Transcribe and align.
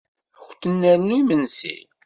Ad 0.39 0.43
kunt-nernu 0.45 1.15
imesnsi? 1.19 1.75